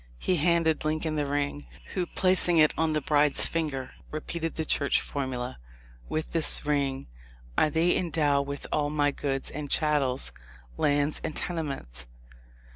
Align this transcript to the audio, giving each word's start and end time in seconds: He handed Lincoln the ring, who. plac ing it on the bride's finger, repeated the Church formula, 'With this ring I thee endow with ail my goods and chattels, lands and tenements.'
He 0.17 0.37
handed 0.37 0.83
Lincoln 0.83 1.13
the 1.15 1.27
ring, 1.27 1.67
who. 1.93 2.07
plac 2.07 2.49
ing 2.49 2.57
it 2.57 2.73
on 2.75 2.93
the 2.93 3.01
bride's 3.01 3.45
finger, 3.45 3.91
repeated 4.09 4.55
the 4.55 4.65
Church 4.65 4.99
formula, 4.99 5.59
'With 6.09 6.31
this 6.31 6.65
ring 6.65 7.05
I 7.55 7.69
thee 7.69 7.95
endow 7.95 8.41
with 8.41 8.65
ail 8.73 8.89
my 8.89 9.11
goods 9.11 9.51
and 9.51 9.69
chattels, 9.69 10.31
lands 10.75 11.21
and 11.23 11.35
tenements.' 11.35 12.07